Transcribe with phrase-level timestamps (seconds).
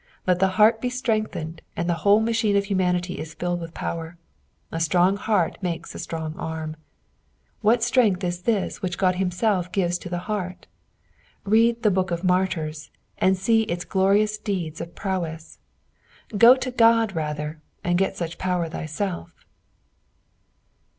[0.25, 4.17] Let the heart be strengthened, and the whole machine of humanity is filled with power;
[4.71, 6.75] a strong heart makes a strong arm.
[7.61, 10.65] What strength is thia which Ood himself nves to tnu heart?
[11.43, 15.59] Read the" Book of Martyrs," and see its glorious deeds ot prowess
[15.97, 19.45] \ go to Qod rather, and get such power thyself.